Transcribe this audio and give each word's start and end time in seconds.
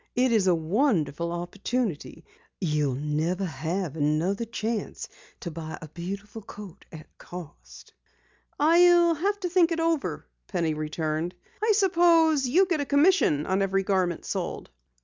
"It 0.15 0.31
is 0.31 0.47
a 0.47 0.55
wonderful 0.55 1.31
opportunity. 1.31 2.25
You'll 2.59 2.95
never 2.95 3.45
have 3.45 3.95
another 3.95 4.45
chance 4.45 5.07
to 5.41 5.51
buy 5.51 5.77
a 5.79 5.89
beautiful 5.89 6.41
coat 6.41 6.85
at 6.91 7.15
cost." 7.19 7.93
"I'll 8.59 9.13
have 9.13 9.39
to 9.41 9.49
think 9.49 9.71
it 9.71 9.79
over," 9.79 10.25
Penny 10.47 10.73
returned. 10.73 11.35
"I 11.63 11.73
suppose 11.73 12.47
you 12.47 12.65
get 12.65 12.81
a 12.81 12.85
commission 12.87 13.45
on 13.45 13.61
every 13.61 13.83
garment 13.83 14.25
sold?" 14.25 14.71